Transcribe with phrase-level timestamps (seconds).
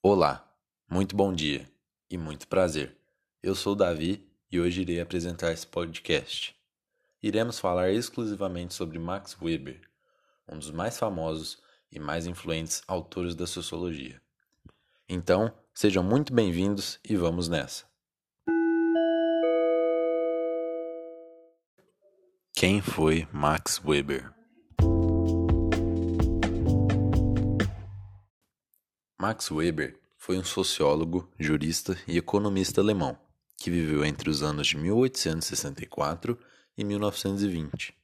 [0.00, 0.48] Olá,
[0.88, 1.68] muito bom dia
[2.08, 2.96] e muito prazer.
[3.42, 6.54] Eu sou o Davi e hoje irei apresentar esse podcast.
[7.20, 9.80] Iremos falar exclusivamente sobre Max Weber,
[10.48, 14.22] um dos mais famosos e mais influentes autores da sociologia.
[15.08, 17.84] Então, sejam muito bem-vindos e vamos nessa.
[22.54, 24.32] Quem foi Max Weber?
[29.20, 33.18] Max Weber foi um sociólogo, jurista e economista alemão
[33.56, 36.38] que viveu entre os anos de 1864
[36.76, 37.98] e 1920.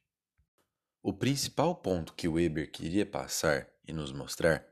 [1.01, 4.67] O principal ponto que Weber queria passar e nos mostrar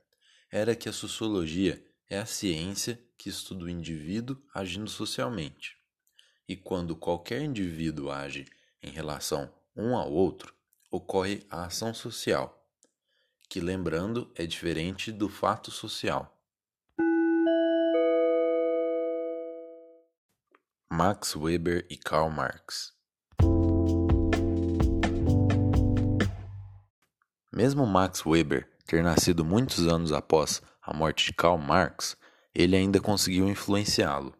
[0.51, 5.77] era que a sociologia é a ciência que estuda o indivíduo agindo socialmente.
[6.45, 8.43] E quando qualquer indivíduo age
[8.81, 10.53] em relação um ao outro,
[10.91, 12.67] ocorre a ação social,
[13.47, 16.32] que lembrando é diferente do fato social.
[20.95, 22.93] Max Weber e Karl Marx
[27.51, 32.15] Mesmo Max Weber ter nascido muitos anos após a morte de Karl Marx,
[32.53, 34.35] ele ainda conseguiu influenciá-lo.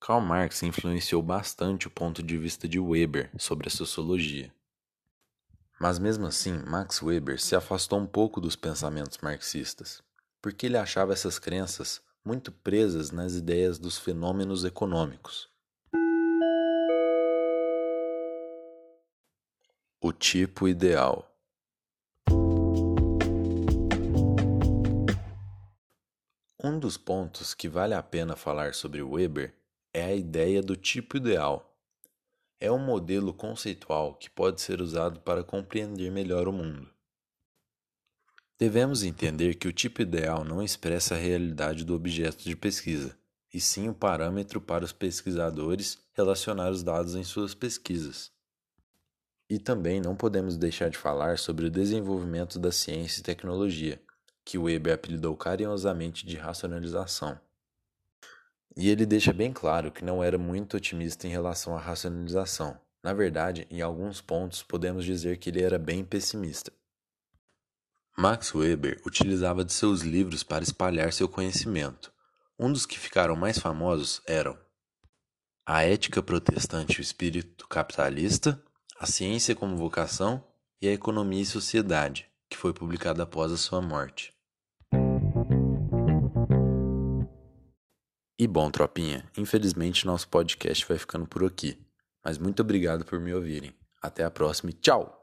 [0.00, 4.54] Karl Marx influenciou bastante o ponto de vista de Weber sobre a sociologia.
[5.80, 10.04] Mas mesmo assim, Max Weber se afastou um pouco dos pensamentos marxistas,
[10.40, 15.50] porque ele achava essas crenças muito presas nas ideias dos fenômenos econômicos.
[20.00, 21.28] O tipo ideal.
[26.62, 29.52] Um dos pontos que vale a pena falar sobre Weber
[29.92, 31.76] é a ideia do tipo ideal.
[32.60, 36.91] É um modelo conceitual que pode ser usado para compreender melhor o mundo.
[38.58, 43.16] Devemos entender que o tipo ideal não expressa a realidade do objeto de pesquisa,
[43.52, 48.30] e sim o parâmetro para os pesquisadores relacionar os dados em suas pesquisas.
[49.50, 54.00] E também não podemos deixar de falar sobre o desenvolvimento da ciência e tecnologia,
[54.44, 57.38] que Weber apelidou carinhosamente de racionalização.
[58.74, 62.78] E ele deixa bem claro que não era muito otimista em relação à racionalização.
[63.02, 66.72] Na verdade, em alguns pontos podemos dizer que ele era bem pessimista.
[68.16, 72.12] Max Weber utilizava de seus livros para espalhar seu conhecimento.
[72.58, 74.58] Um dos que ficaram mais famosos eram
[75.66, 78.62] A Ética Protestante e o Espírito Capitalista,
[78.98, 80.44] A Ciência como Vocação
[80.80, 84.32] e A Economia e Sociedade, que foi publicado após a sua morte.
[88.38, 91.78] E bom, tropinha, infelizmente nosso podcast vai ficando por aqui.
[92.24, 93.72] Mas muito obrigado por me ouvirem.
[94.02, 95.21] Até a próxima e tchau!